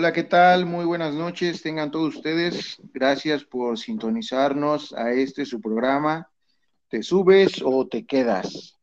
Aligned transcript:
Hola, 0.00 0.12
¿qué 0.12 0.22
tal? 0.22 0.64
Muy 0.64 0.84
buenas 0.84 1.12
noches, 1.12 1.60
tengan 1.60 1.90
todos 1.90 2.14
ustedes. 2.14 2.80
Gracias 2.94 3.42
por 3.42 3.76
sintonizarnos 3.76 4.92
a 4.92 5.10
este 5.10 5.44
su 5.44 5.60
programa. 5.60 6.30
¿Te 6.86 7.02
subes 7.02 7.60
o 7.64 7.84
te 7.88 8.06
quedas? 8.06 8.76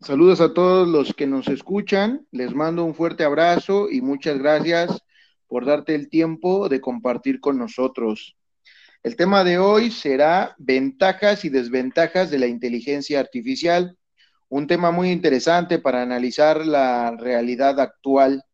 Saludos 0.00 0.40
a 0.40 0.52
todos 0.52 0.88
los 0.88 1.14
que 1.14 1.28
nos 1.28 1.46
escuchan. 1.46 2.26
Les 2.32 2.52
mando 2.56 2.84
un 2.84 2.96
fuerte 2.96 3.22
abrazo 3.22 3.88
y 3.88 4.00
muchas 4.00 4.40
gracias 4.40 5.00
por 5.46 5.66
darte 5.66 5.94
el 5.94 6.08
tiempo 6.08 6.68
de 6.68 6.80
compartir 6.80 7.38
con 7.38 7.56
nosotros. 7.56 8.36
El 9.04 9.14
tema 9.14 9.44
de 9.44 9.58
hoy 9.58 9.92
será 9.92 10.56
ventajas 10.58 11.44
y 11.44 11.50
desventajas 11.50 12.32
de 12.32 12.40
la 12.40 12.48
inteligencia 12.48 13.20
artificial 13.20 13.96
un 14.50 14.66
tema 14.66 14.90
muy 14.90 15.10
interesante 15.10 15.78
para 15.78 16.02
analizar 16.02 16.66
la 16.66 17.12
realidad 17.12 17.78
actual. 17.78 18.44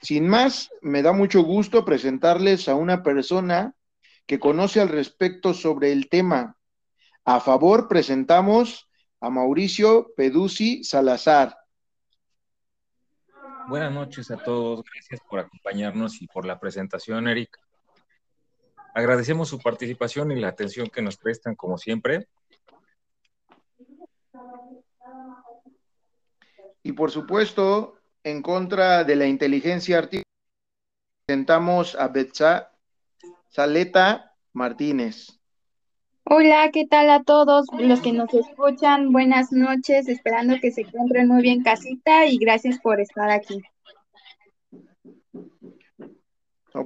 Sin 0.00 0.28
más, 0.28 0.70
me 0.80 1.02
da 1.02 1.12
mucho 1.12 1.42
gusto 1.42 1.84
presentarles 1.84 2.68
a 2.68 2.76
una 2.76 3.02
persona 3.02 3.74
que 4.26 4.38
conoce 4.38 4.80
al 4.80 4.88
respecto 4.88 5.52
sobre 5.52 5.90
el 5.90 6.08
tema. 6.08 6.56
A 7.24 7.40
favor, 7.40 7.88
presentamos 7.88 8.88
a 9.20 9.30
Mauricio 9.30 10.12
Peduzzi 10.16 10.84
Salazar. 10.84 11.56
Buenas 13.68 13.92
noches 13.92 14.30
a 14.30 14.36
todos, 14.36 14.84
gracias 14.92 15.20
por 15.28 15.40
acompañarnos 15.40 16.22
y 16.22 16.28
por 16.28 16.46
la 16.46 16.60
presentación, 16.60 17.26
Eric. 17.26 17.58
Agradecemos 18.94 19.48
su 19.48 19.58
participación 19.58 20.30
y 20.30 20.40
la 20.40 20.48
atención 20.48 20.88
que 20.88 21.02
nos 21.02 21.16
prestan, 21.16 21.56
como 21.56 21.78
siempre. 21.78 22.28
Y 26.82 26.92
por 26.92 27.10
supuesto, 27.10 27.94
en 28.24 28.42
contra 28.42 29.04
de 29.04 29.16
la 29.16 29.26
inteligencia 29.26 29.98
artificial, 29.98 30.24
presentamos 31.26 31.94
a 31.94 32.08
Betsa 32.08 32.72
Saleta 33.48 34.34
Martínez. 34.52 35.40
Hola, 36.24 36.70
¿qué 36.72 36.86
tal 36.86 37.10
a 37.10 37.22
todos 37.24 37.66
los 37.78 38.00
que 38.00 38.12
nos 38.12 38.32
escuchan? 38.32 39.12
Buenas 39.12 39.52
noches, 39.52 40.08
esperando 40.08 40.56
que 40.60 40.70
se 40.70 40.82
encuentren 40.82 41.28
muy 41.28 41.42
bien 41.42 41.62
casita 41.62 42.26
y 42.26 42.38
gracias 42.38 42.78
por 42.78 43.00
estar 43.00 43.30
aquí. 43.30 43.62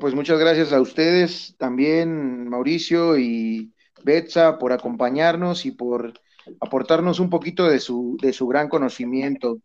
pues 0.00 0.14
muchas 0.14 0.38
gracias 0.38 0.72
a 0.72 0.80
ustedes 0.80 1.54
también, 1.58 2.48
Mauricio 2.48 3.18
y 3.18 3.72
Betsa, 4.02 4.58
por 4.58 4.72
acompañarnos 4.72 5.66
y 5.66 5.72
por 5.72 6.14
aportarnos 6.60 7.20
un 7.20 7.30
poquito 7.30 7.68
de 7.68 7.80
su, 7.80 8.16
de 8.20 8.32
su 8.32 8.46
gran 8.46 8.68
conocimiento. 8.68 9.58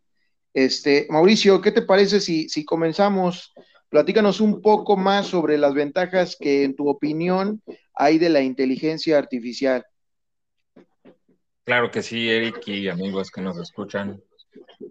Este, 0.52 1.06
Mauricio, 1.10 1.60
¿qué 1.60 1.72
te 1.72 1.82
parece 1.82 2.20
si, 2.20 2.48
si 2.48 2.64
comenzamos? 2.64 3.54
Platícanos 3.88 4.40
un 4.40 4.62
poco 4.62 4.96
más 4.96 5.26
sobre 5.26 5.58
las 5.58 5.74
ventajas 5.74 6.36
que, 6.38 6.64
en 6.64 6.76
tu 6.76 6.88
opinión, 6.88 7.62
hay 7.94 8.18
de 8.18 8.28
la 8.28 8.40
inteligencia 8.40 9.18
artificial. 9.18 9.84
Claro 11.64 11.90
que 11.90 12.02
sí, 12.02 12.28
Eric 12.28 12.66
y 12.68 12.88
amigos 12.88 13.30
que 13.30 13.40
nos 13.40 13.58
escuchan. 13.58 14.22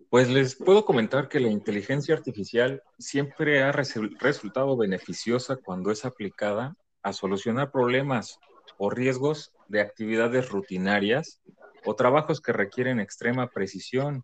Pues 0.09 0.29
les 0.29 0.55
puedo 0.55 0.85
comentar 0.85 1.27
que 1.27 1.39
la 1.39 1.49
inteligencia 1.49 2.15
artificial 2.15 2.81
siempre 2.97 3.61
ha 3.61 3.71
resultado 3.71 4.77
beneficiosa 4.77 5.57
cuando 5.57 5.91
es 5.91 6.05
aplicada 6.05 6.75
a 7.03 7.13
solucionar 7.13 7.71
problemas 7.71 8.39
o 8.77 8.89
riesgos 8.89 9.51
de 9.67 9.81
actividades 9.81 10.49
rutinarias 10.49 11.41
o 11.85 11.95
trabajos 11.95 12.41
que 12.41 12.53
requieren 12.53 12.99
extrema 12.99 13.47
precisión, 13.47 14.23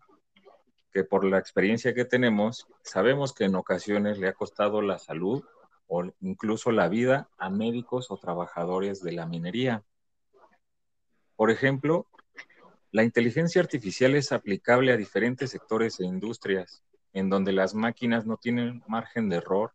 que 0.96 1.04
por 1.04 1.26
la 1.26 1.36
experiencia 1.36 1.92
que 1.92 2.06
tenemos, 2.06 2.66
sabemos 2.82 3.34
que 3.34 3.44
en 3.44 3.54
ocasiones 3.54 4.16
le 4.16 4.28
ha 4.28 4.32
costado 4.32 4.80
la 4.80 4.98
salud 4.98 5.44
o 5.88 6.04
incluso 6.22 6.72
la 6.72 6.88
vida 6.88 7.28
a 7.36 7.50
médicos 7.50 8.10
o 8.10 8.16
trabajadores 8.16 9.02
de 9.02 9.12
la 9.12 9.26
minería. 9.26 9.84
Por 11.36 11.50
ejemplo, 11.50 12.06
la 12.92 13.02
inteligencia 13.02 13.60
artificial 13.60 14.14
es 14.14 14.32
aplicable 14.32 14.90
a 14.90 14.96
diferentes 14.96 15.50
sectores 15.50 16.00
e 16.00 16.06
industrias, 16.06 16.82
en 17.12 17.28
donde 17.28 17.52
las 17.52 17.74
máquinas 17.74 18.24
no 18.24 18.38
tienen 18.38 18.82
margen 18.88 19.28
de 19.28 19.36
error, 19.36 19.72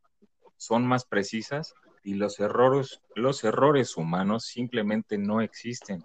son 0.58 0.88
más 0.88 1.06
precisas 1.06 1.76
y 2.04 2.16
los 2.16 2.40
errores, 2.40 3.00
los 3.14 3.44
errores 3.44 3.96
humanos 3.96 4.46
simplemente 4.46 5.20
no 5.20 5.42
existen. 5.42 6.04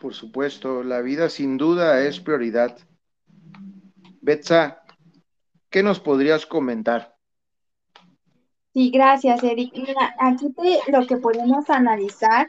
Por 0.00 0.14
supuesto, 0.14 0.82
la 0.82 1.00
vida 1.00 1.28
sin 1.28 1.56
duda 1.56 2.00
es 2.02 2.20
prioridad. 2.20 2.78
Betsa, 4.20 4.82
¿qué 5.70 5.82
nos 5.82 6.00
podrías 6.00 6.46
comentar? 6.46 7.16
Sí, 8.74 8.90
gracias, 8.90 9.42
Eric. 9.42 9.72
Mira, 9.74 10.14
aquí 10.20 10.46
lo 10.88 11.06
que 11.06 11.16
podemos 11.16 11.68
analizar 11.68 12.46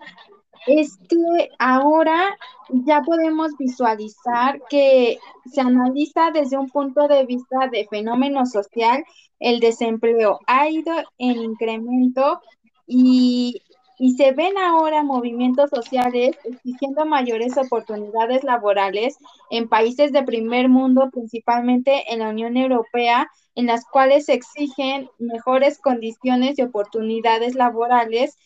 es 0.68 0.98
que 0.98 1.50
ahora 1.58 2.38
ya 2.70 3.02
podemos 3.02 3.52
visualizar 3.58 4.62
que 4.70 5.18
se 5.52 5.62
analiza 5.62 6.32
desde 6.32 6.58
un 6.58 6.70
punto 6.70 7.08
de 7.08 7.26
vista 7.26 7.68
de 7.72 7.88
fenómeno 7.90 8.46
social, 8.46 9.04
el 9.40 9.60
desempleo 9.60 10.40
ha 10.46 10.70
ido 10.70 10.94
en 11.18 11.38
incremento 11.38 12.42
y 12.86 13.62
y 14.00 14.16
se 14.16 14.32
ven 14.32 14.58
ahora 14.58 15.04
movimientos 15.04 15.70
sociales 15.70 16.38
exigiendo 16.46 17.06
mayores 17.06 17.58
oportunidades 17.58 18.46
laborales 18.46 19.18
en 19.50 19.68
países 19.68 20.14
de 20.14 20.24
primer 20.24 20.70
mundo, 20.70 21.10
principalmente 21.12 22.12
en 22.12 22.20
la 22.20 22.30
Unión 22.30 22.56
Europea, 22.56 23.30
en 23.56 23.66
las 23.66 23.84
cuales 23.86 24.28
se 24.28 24.34
exigen 24.34 25.10
mejores 25.20 25.80
condiciones 25.80 26.58
y 26.58 26.62
oportunidades 26.62 27.56
laborales 27.56 28.38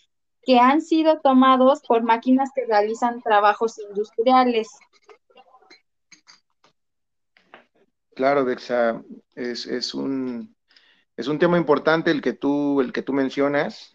que 0.41 0.59
han 0.59 0.81
sido 0.81 1.19
tomados 1.21 1.83
por 1.87 2.01
máquinas 2.01 2.49
que 2.55 2.65
realizan 2.65 3.21
trabajos 3.21 3.77
industriales. 3.77 4.69
Claro, 8.15 8.43
Dexa, 8.43 9.03
es, 9.35 9.93
un, 9.93 10.55
es 11.15 11.27
un 11.27 11.37
tema 11.37 11.59
importante 11.59 12.09
el 12.09 12.23
que 12.23 12.33
tú, 12.33 12.81
el 12.81 12.91
que 12.91 13.03
tú 13.03 13.13
mencionas 13.13 13.93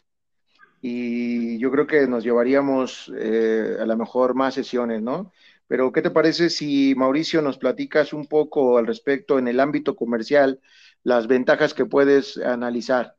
y 0.81 1.59
yo 1.59 1.71
creo 1.71 1.87
que 1.87 2.07
nos 2.07 2.23
llevaríamos 2.25 3.13
eh, 3.17 3.77
a 3.81 3.87
lo 3.87 3.97
mejor 3.97 4.35
más 4.35 4.55
sesiones, 4.55 5.03
¿no? 5.03 5.33
Pero, 5.67 5.93
¿qué 5.93 6.01
te 6.01 6.11
parece 6.11 6.49
si, 6.49 6.95
Mauricio, 6.95 7.43
nos 7.43 7.59
platicas 7.59 8.13
un 8.13 8.27
poco 8.27 8.79
al 8.79 8.87
respecto 8.87 9.39
en 9.39 9.49
el 9.49 9.61
ámbito 9.61 9.97
comercial, 9.97 10.61
las 11.03 11.27
ventajas 11.27 11.75
que 11.75 11.85
puedes 11.85 12.39
analizar? 12.39 13.15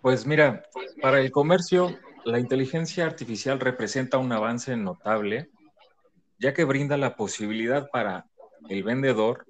Pues 0.00 0.26
mira, 0.26 0.64
para 1.00 1.20
el 1.20 1.30
comercio, 1.30 1.96
la 2.24 2.40
inteligencia 2.40 3.06
artificial 3.06 3.60
representa 3.60 4.18
un 4.18 4.32
avance 4.32 4.76
notable, 4.76 5.50
ya 6.38 6.52
que 6.52 6.64
brinda 6.64 6.96
la 6.96 7.14
posibilidad 7.14 7.88
para 7.90 8.26
el 8.68 8.82
vendedor 8.82 9.46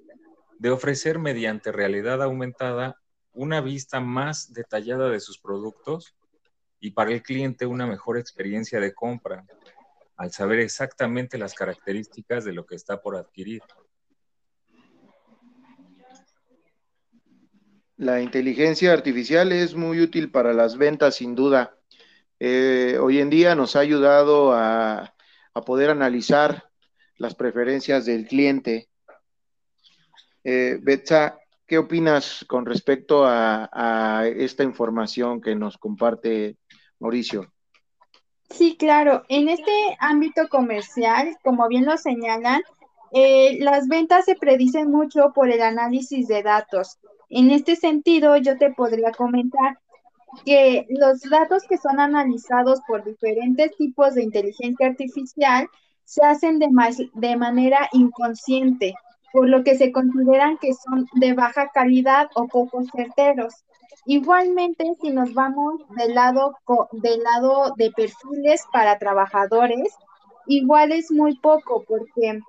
de 0.59 0.69
ofrecer 0.69 1.17
mediante 1.17 1.71
realidad 1.71 2.21
aumentada 2.21 3.01
una 3.33 3.61
vista 3.61 3.99
más 3.99 4.53
detallada 4.53 5.09
de 5.09 5.19
sus 5.19 5.39
productos 5.39 6.15
y 6.85 6.91
para 6.91 7.11
el 7.11 7.23
cliente 7.23 7.65
una 7.65 7.87
mejor 7.87 8.15
experiencia 8.19 8.79
de 8.79 8.93
compra 8.93 9.43
al 10.17 10.31
saber 10.31 10.59
exactamente 10.59 11.35
las 11.39 11.55
características 11.55 12.45
de 12.45 12.53
lo 12.53 12.67
que 12.67 12.75
está 12.75 13.01
por 13.01 13.15
adquirir. 13.15 13.63
La 17.97 18.21
inteligencia 18.21 18.93
artificial 18.93 19.51
es 19.51 19.73
muy 19.73 19.99
útil 19.99 20.29
para 20.29 20.53
las 20.53 20.77
ventas, 20.77 21.15
sin 21.15 21.33
duda. 21.33 21.75
Eh, 22.39 22.99
hoy 23.01 23.19
en 23.19 23.31
día 23.31 23.55
nos 23.55 23.75
ha 23.75 23.79
ayudado 23.79 24.53
a, 24.53 25.15
poder 25.65 25.89
analizar 25.89 26.69
las 27.17 27.33
preferencias 27.33 28.05
del 28.05 28.27
cliente. 28.27 28.89
Eh, 30.43 30.77
Betsa, 30.83 31.39
¿qué 31.65 31.79
opinas 31.79 32.45
con 32.47 32.65
respecto 32.65 33.23
a, 33.25 34.27
esta 34.27 34.63
información 34.63 35.41
que 35.41 35.55
nos 35.55 35.79
comparte 35.79 36.57
Mauricio. 36.99 37.51
Sí, 38.49 38.77
claro. 38.77 39.23
En 39.27 39.49
este 39.49 39.71
ámbito 39.99 40.47
comercial, 40.49 41.35
como 41.43 41.67
bien 41.67 41.85
lo 41.85 41.97
señalan, 41.97 42.61
eh, 43.11 43.57
las 43.59 43.87
ventas 43.87 44.25
se 44.25 44.35
predicen 44.35 44.91
mucho 44.91 45.31
por 45.33 45.49
el 45.49 45.61
análisis 45.61 46.27
de 46.27 46.43
datos. 46.43 46.97
En 47.29 47.51
este 47.51 47.75
sentido, 47.75 48.37
yo 48.37 48.57
te 48.57 48.71
podría 48.71 49.11
comentar 49.11 49.79
que 50.45 50.85
los 50.89 51.21
datos 51.21 51.63
que 51.67 51.77
son 51.77 51.99
analizados 51.99 52.81
por 52.87 53.03
diferentes 53.03 53.75
tipos 53.77 54.15
de 54.15 54.23
inteligencia 54.23 54.87
artificial 54.87 55.69
se 56.03 56.23
hacen 56.23 56.59
de, 56.59 56.67
de 57.13 57.35
manera 57.37 57.89
inconsciente, 57.93 58.95
por 59.31 59.49
lo 59.49 59.63
que 59.63 59.75
se 59.75 59.91
consideran 59.91 60.57
que 60.57 60.73
son 60.73 61.07
de 61.13 61.33
baja 61.33 61.69
calidad 61.73 62.29
o 62.35 62.47
poco 62.47 62.83
certeros. 62.83 63.53
Igualmente, 64.05 64.93
si 65.01 65.09
nos 65.11 65.33
vamos 65.33 65.81
del 65.97 66.15
lado, 66.15 66.55
del 66.91 67.23
lado 67.23 67.73
de 67.75 67.91
perfiles 67.91 68.63
para 68.71 68.99
trabajadores, 68.99 69.93
igual 70.47 70.91
es 70.91 71.11
muy 71.11 71.37
poco 71.39 71.83
porque 71.87 72.39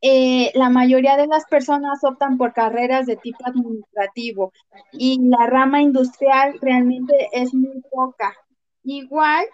eh, 0.00 0.52
la 0.54 0.70
mayoría 0.70 1.16
de 1.16 1.26
las 1.26 1.44
personas 1.46 2.04
optan 2.04 2.38
por 2.38 2.52
carreras 2.52 3.06
de 3.06 3.16
tipo 3.16 3.44
administrativo 3.44 4.52
y 4.92 5.18
la 5.28 5.46
rama 5.46 5.82
industrial 5.82 6.58
realmente 6.60 7.28
es 7.32 7.52
muy 7.52 7.82
poca. 7.90 8.32
Igual, 8.84 9.44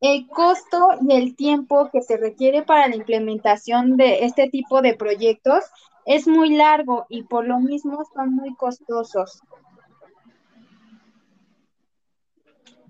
el 0.00 0.26
costo 0.28 0.88
y 1.08 1.14
el 1.14 1.36
tiempo 1.36 1.88
que 1.92 2.02
se 2.02 2.16
requiere 2.16 2.62
para 2.62 2.88
la 2.88 2.96
implementación 2.96 3.96
de 3.96 4.24
este 4.24 4.48
tipo 4.48 4.82
de 4.82 4.94
proyectos 4.94 5.64
es 6.04 6.26
muy 6.26 6.56
largo 6.56 7.06
y 7.08 7.22
por 7.22 7.46
lo 7.46 7.60
mismo 7.60 8.02
son 8.12 8.34
muy 8.34 8.54
costosos. 8.56 9.40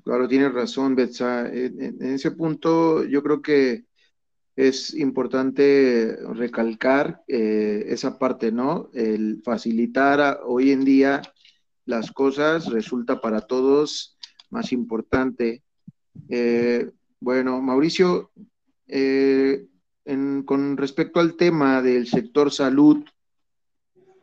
Claro, 0.04 0.28
tienes 0.28 0.52
razón, 0.52 0.94
Betsa. 0.94 1.48
En, 1.48 2.02
ese 2.02 2.30
punto 2.30 3.04
yo 3.04 3.22
creo 3.22 3.42
que 3.42 3.84
es 4.56 4.94
importante 4.94 6.16
recalcar 6.34 7.22
eh, 7.26 7.84
esa 7.88 8.18
parte, 8.18 8.52
¿no? 8.52 8.90
El 8.94 9.42
facilitar 9.42 10.40
hoy 10.44 10.70
en 10.70 10.84
día 10.84 11.22
las 11.84 12.12
cosas 12.12 12.66
resulta 12.66 13.20
para 13.20 13.42
todos 13.42 14.16
más 14.50 14.72
importante. 14.72 15.62
Eh, 16.28 16.90
bueno, 17.20 17.60
Mauricio, 17.60 18.30
eh, 18.86 19.66
con 20.44 20.76
respecto 20.76 21.20
al 21.20 21.36
tema 21.36 21.82
del 21.82 22.06
sector 22.06 22.52
salud, 22.52 23.04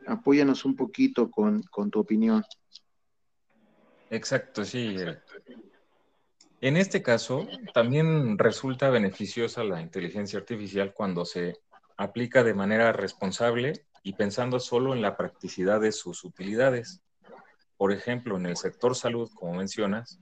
apóyanos 0.06 0.66
un 0.66 0.76
poquito 0.76 1.30
con, 1.30 1.62
con 1.64 1.92
tu 1.92 2.00
opinión. 2.00 2.44
Exacto, 4.10 4.64
sí. 4.64 4.96
En 6.62 6.78
este 6.78 7.04
caso, 7.04 7.48
también 7.74 8.38
resulta 8.38 8.90
beneficiosa 8.90 9.64
la 9.64 9.82
inteligencia 9.82 10.40
artificial 10.40 10.94
cuando 10.94 11.26
se 11.26 11.60
aplica 11.98 12.44
de 12.44 12.54
manera 12.54 12.92
responsable 12.94 13.74
y 14.04 14.14
pensando 14.14 14.60
solo 14.60 14.94
en 14.94 15.02
la 15.02 15.18
practicidad 15.18 15.82
de 15.82 15.92
sus 15.92 16.24
utilidades. 16.24 17.02
Por 17.76 17.92
ejemplo, 17.92 18.38
en 18.38 18.46
el 18.46 18.58
sector 18.58 18.96
salud, 18.96 19.30
como 19.36 19.54
mencionas, 19.54 20.20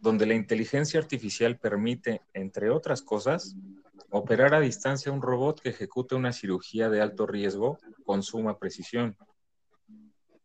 donde 0.00 0.26
la 0.26 0.34
inteligencia 0.34 1.00
artificial 1.00 1.58
permite, 1.58 2.22
entre 2.34 2.70
otras 2.70 3.02
cosas, 3.02 3.56
operar 4.10 4.54
a 4.54 4.60
distancia 4.60 5.10
un 5.10 5.22
robot 5.22 5.60
que 5.60 5.70
ejecute 5.70 6.14
una 6.14 6.32
cirugía 6.32 6.90
de 6.90 7.00
alto 7.00 7.26
riesgo 7.26 7.78
con 8.04 8.22
suma 8.22 8.58
precisión 8.58 9.16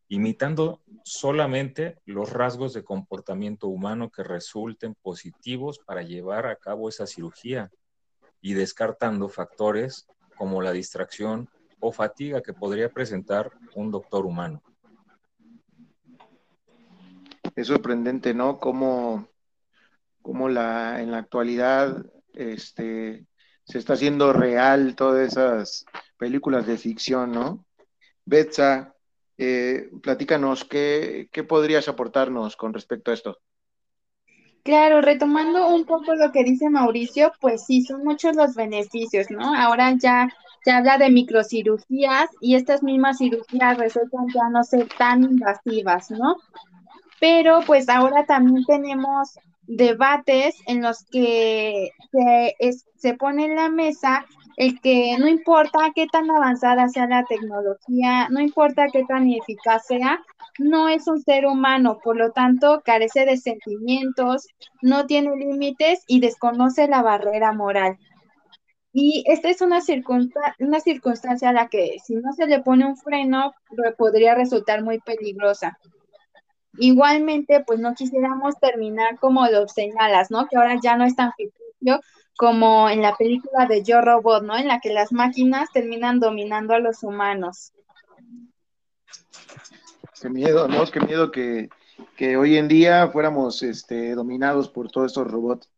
imitando 0.09 0.81
solamente 1.03 1.97
los 2.05 2.31
rasgos 2.31 2.73
de 2.73 2.83
comportamiento 2.83 3.67
humano 3.67 4.09
que 4.09 4.23
resulten 4.23 4.95
positivos 4.95 5.79
para 5.79 6.01
llevar 6.01 6.45
a 6.47 6.55
cabo 6.55 6.89
esa 6.89 7.07
cirugía 7.07 7.71
y 8.41 8.53
descartando 8.53 9.27
factores 9.27 10.07
como 10.37 10.61
la 10.61 10.71
distracción 10.71 11.49
o 11.79 11.91
fatiga 11.91 12.41
que 12.41 12.53
podría 12.53 12.89
presentar 12.89 13.51
un 13.75 13.91
doctor 13.91 14.25
humano. 14.25 14.61
Es 17.55 17.67
sorprendente, 17.67 18.33
¿no? 18.33 18.59
Cómo 18.59 19.27
la, 20.49 21.01
en 21.01 21.11
la 21.11 21.17
actualidad 21.17 22.05
este, 22.33 23.25
se 23.63 23.79
está 23.79 23.93
haciendo 23.93 24.31
real 24.31 24.95
todas 24.95 25.27
esas 25.27 25.85
películas 26.17 26.67
de 26.67 26.77
ficción, 26.77 27.31
¿no? 27.31 27.65
Betsa, 28.25 28.95
eh, 29.37 29.89
platícanos, 30.01 30.65
¿qué, 30.65 31.29
¿qué 31.31 31.43
podrías 31.43 31.87
aportarnos 31.87 32.55
con 32.55 32.73
respecto 32.73 33.11
a 33.11 33.13
esto? 33.13 33.37
Claro, 34.63 34.99
retomando 34.99 35.67
un 35.67 35.85
poco 35.85 36.13
lo 36.15 36.31
que 36.33 36.43
dice 36.43 36.69
Mauricio, 36.69 37.31
pues 37.39 37.65
sí, 37.65 37.83
son 37.83 38.03
muchos 38.03 38.35
los 38.35 38.53
beneficios, 38.53 39.27
¿no? 39.29 39.55
Ahora 39.55 39.93
ya 39.97 40.27
se 40.61 40.71
habla 40.71 40.97
de 40.97 41.09
microcirugías 41.09 42.29
y 42.41 42.55
estas 42.55 42.83
mismas 42.83 43.19
cirugías 43.19 43.77
resultan 43.77 44.27
ya 44.33 44.49
no 44.49 44.65
ser 44.65 44.89
tan 44.97 45.23
invasivas, 45.23 46.11
¿no? 46.11 46.35
Pero 47.21 47.61
pues 47.65 47.87
ahora 47.87 48.25
también 48.25 48.65
tenemos 48.65 49.39
debates 49.67 50.55
en 50.65 50.81
los 50.81 51.05
que 51.05 51.91
se, 52.11 52.55
se 52.97 53.13
pone 53.13 53.45
en 53.45 53.55
la 53.55 53.69
mesa 53.69 54.25
el 54.57 54.81
que 54.81 55.15
no 55.19 55.27
importa 55.27 55.91
qué 55.93 56.07
tan 56.07 56.29
avanzada 56.31 56.89
sea 56.89 57.07
la 57.07 57.23
tecnología, 57.25 58.27
no 58.29 58.41
importa 58.41 58.87
qué 58.91 59.03
tan 59.07 59.29
eficaz 59.29 59.85
sea, 59.85 60.19
no 60.57 60.89
es 60.89 61.07
un 61.07 61.21
ser 61.21 61.45
humano, 61.45 61.99
por 62.03 62.17
lo 62.17 62.31
tanto 62.31 62.81
carece 62.83 63.25
de 63.25 63.37
sentimientos, 63.37 64.47
no 64.81 65.05
tiene 65.05 65.35
límites 65.35 66.03
y 66.07 66.19
desconoce 66.19 66.87
la 66.87 67.03
barrera 67.03 67.53
moral. 67.53 67.97
Y 68.91 69.23
esta 69.27 69.49
es 69.49 69.61
una, 69.61 69.79
una 70.57 70.79
circunstancia 70.79 71.49
a 71.49 71.53
la 71.53 71.67
que 71.67 71.97
si 72.03 72.15
no 72.15 72.33
se 72.33 72.47
le 72.47 72.59
pone 72.59 72.87
un 72.87 72.97
freno 72.97 73.53
podría 73.95 74.33
resultar 74.33 74.83
muy 74.83 74.99
peligrosa. 74.99 75.77
Igualmente, 76.79 77.63
pues 77.63 77.79
no 77.79 77.93
quisiéramos 77.93 78.55
terminar 78.59 79.19
como 79.19 79.45
lo 79.47 79.67
señalas, 79.67 80.31
¿no? 80.31 80.47
Que 80.47 80.57
ahora 80.57 80.79
ya 80.81 80.97
no 80.97 81.03
es 81.05 81.15
tan 81.15 81.31
ficticio 81.33 82.01
como 82.37 82.87
en 82.87 83.01
la 83.01 83.15
película 83.15 83.65
de 83.65 83.83
Yo 83.83 83.99
Robot, 83.99 84.43
¿no? 84.43 84.55
En 84.55 84.67
la 84.67 84.79
que 84.79 84.93
las 84.93 85.11
máquinas 85.11 85.69
terminan 85.73 86.19
dominando 86.19 86.75
a 86.75 86.79
los 86.79 87.03
humanos. 87.03 87.73
Qué 90.21 90.29
miedo, 90.29 90.67
¿no? 90.67 90.85
Qué 90.85 90.99
miedo 90.99 91.31
que, 91.31 91.69
hoy 92.37 92.57
en 92.57 92.67
día 92.67 93.09
fuéramos 93.09 93.63
este, 93.63 94.13
dominados 94.13 94.69
por 94.69 94.89
todos 94.89 95.07
estos 95.07 95.29
robots. 95.29 95.69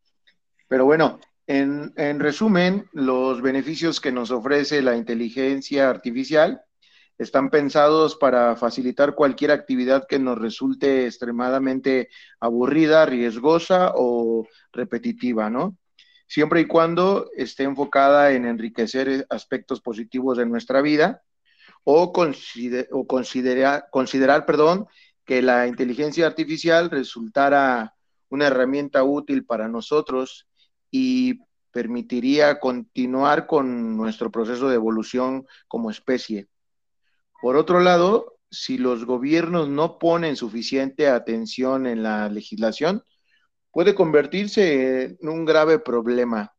Pero 0.67 0.85
bueno, 0.85 1.19
en, 1.47 1.93
en 1.95 2.19
resumen, 2.19 2.89
los 2.91 3.41
beneficios 3.41 4.01
que 4.01 4.11
nos 4.11 4.29
ofrece 4.29 4.81
la 4.81 4.97
inteligencia 4.97 5.89
artificial 5.89 6.61
están 7.17 7.49
pensados 7.49 8.15
para 8.15 8.55
facilitar 8.57 9.15
cualquier 9.15 9.51
actividad 9.51 10.07
que 10.07 10.19
nos 10.19 10.37
resulte 10.37 11.05
extremadamente 11.05 12.09
aburrida, 12.39 13.05
riesgosa 13.05 13.93
o 13.95 14.45
repetitiva, 14.73 15.49
¿no? 15.49 15.77
Siempre 16.29 16.61
y 16.61 16.65
cuando 16.65 17.31
esté 17.35 17.63
enfocada 17.63 18.31
en 18.33 18.45
enriquecer 18.45 19.25
aspectos 19.31 19.81
positivos 19.81 20.37
de 20.37 20.45
nuestra 20.45 20.79
vida 20.79 21.23
o, 21.83 22.13
considerar, 22.13 23.87
considerar 23.89 24.45
perdón, 24.45 24.85
que 25.25 25.41
la 25.41 25.65
inteligencia 25.65 26.27
artificial 26.27 26.91
resultara 26.91 27.95
una 28.29 28.45
herramienta 28.45 29.03
útil 29.03 29.43
para 29.43 29.67
nosotros 29.67 30.47
y 30.91 31.39
permitiría 31.71 32.59
continuar 32.59 33.47
con 33.47 33.97
nuestro 33.97 34.29
proceso 34.29 34.69
de 34.69 34.75
evolución 34.75 35.47
como 35.67 35.89
especie. 35.89 36.47
Por 37.41 37.55
otro 37.55 37.79
lado, 37.79 38.37
si 38.51 38.77
los 38.77 39.03
gobiernos 39.05 39.67
no 39.67 39.97
ponen 39.97 40.35
suficiente 40.35 41.07
atención 41.07 41.87
en 41.87 42.03
la 42.03 42.29
legislación, 42.29 43.03
puede 43.71 43.95
convertirse 43.95 45.17
en 45.19 45.29
un 45.29 45.45
grave 45.45 45.79
problema. 45.79 46.53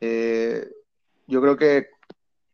Eh, 0.00 0.68
yo 1.26 1.40
creo 1.40 1.56
que 1.56 1.88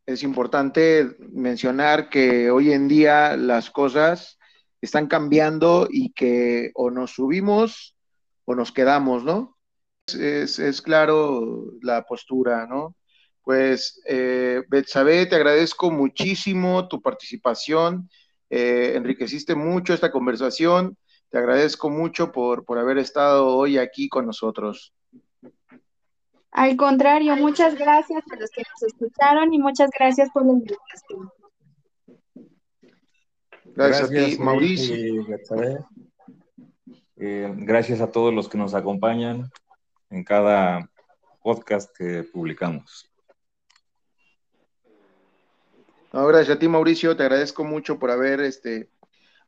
es 0.06 0.22
importante 0.22 1.16
mencionar 1.18 2.10
que 2.10 2.50
hoy 2.50 2.72
en 2.72 2.88
día 2.88 3.36
las 3.36 3.70
cosas 3.70 4.38
están 4.80 5.06
cambiando 5.06 5.88
y 5.90 6.12
que 6.12 6.70
o 6.74 6.90
nos 6.90 7.12
subimos 7.12 7.96
o 8.44 8.54
nos 8.54 8.72
quedamos, 8.72 9.24
¿no? 9.24 9.56
Es, 10.06 10.82
claro 10.82 11.72
la 11.80 12.04
postura, 12.04 12.66
¿no? 12.66 12.94
Pues, 13.42 14.02
eh, 14.06 14.62
Betsabe, 14.68 15.26
te 15.26 15.36
agradezco 15.36 15.90
muchísimo 15.90 16.88
tu 16.88 17.00
participación. 17.00 18.10
Eh, 18.50 18.92
enriqueciste 18.94 19.54
mucho 19.54 19.94
esta 19.94 20.10
conversación. 20.10 20.96
Te 21.34 21.40
agradezco 21.40 21.90
mucho 21.90 22.30
por, 22.30 22.64
por 22.64 22.78
haber 22.78 22.96
estado 22.96 23.48
hoy 23.48 23.76
aquí 23.76 24.08
con 24.08 24.24
nosotros. 24.24 24.94
Al 26.52 26.76
contrario, 26.76 27.34
muchas 27.34 27.74
gracias 27.74 28.22
a 28.30 28.36
los 28.36 28.48
que 28.50 28.62
nos 28.62 28.82
escucharon 28.84 29.52
y 29.52 29.58
muchas 29.58 29.90
gracias 29.98 30.30
por 30.30 30.46
la 30.46 30.52
invitación. 30.52 31.32
Gracias, 33.64 34.08
a 34.08 34.14
ti, 34.14 34.38
Mauricio. 34.38 34.94
Eh, 37.16 37.52
gracias 37.56 38.00
a 38.00 38.12
todos 38.12 38.32
los 38.32 38.48
que 38.48 38.56
nos 38.56 38.72
acompañan 38.72 39.50
en 40.10 40.22
cada 40.22 40.88
podcast 41.42 41.90
que 41.98 42.22
publicamos. 42.22 43.10
No, 46.12 46.28
gracias 46.28 46.56
a 46.56 46.60
ti, 46.60 46.68
Mauricio. 46.68 47.16
Te 47.16 47.24
agradezco 47.24 47.64
mucho 47.64 47.98
por 47.98 48.12
haber 48.12 48.38
este, 48.38 48.88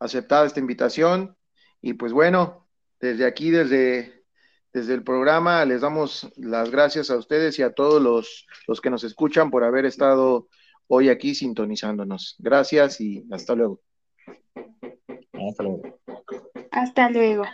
aceptado 0.00 0.46
esta 0.46 0.58
invitación. 0.58 1.36
Y 1.80 1.94
pues 1.94 2.12
bueno, 2.12 2.66
desde 3.00 3.26
aquí, 3.26 3.50
desde, 3.50 4.24
desde 4.72 4.94
el 4.94 5.02
programa, 5.02 5.64
les 5.64 5.80
damos 5.80 6.32
las 6.36 6.70
gracias 6.70 7.10
a 7.10 7.16
ustedes 7.16 7.58
y 7.58 7.62
a 7.62 7.72
todos 7.72 8.02
los, 8.02 8.46
los 8.66 8.80
que 8.80 8.90
nos 8.90 9.04
escuchan 9.04 9.50
por 9.50 9.64
haber 9.64 9.86
estado 9.86 10.48
hoy 10.88 11.08
aquí 11.08 11.34
sintonizándonos. 11.34 12.36
Gracias 12.38 13.00
y 13.00 13.24
hasta 13.30 13.54
luego. 13.54 13.80
Hasta 15.32 15.62
luego. 15.62 15.82
Hasta 16.70 17.10
luego. 17.10 17.44